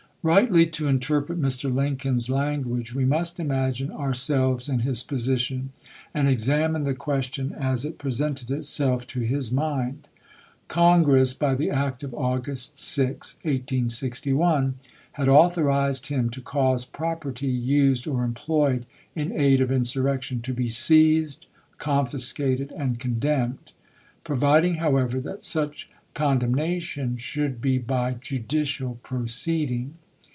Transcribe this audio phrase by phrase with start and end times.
[0.23, 1.73] Rightly to interpret Mr.
[1.73, 5.71] Lincoln's language we must imagine ourselves in his position,
[6.13, 10.07] and examine the question as it presented itself to his mind.
[10.67, 14.75] Con gress, by the act of August 6, 1861,
[15.13, 20.69] had authorized him to cause property used or employed in aid of insurrection to be"
[20.69, 21.47] seized,
[21.79, 23.71] confiscated, and con demned";
[24.23, 29.95] providing, however, that such condem nation should be by judicial proceeding.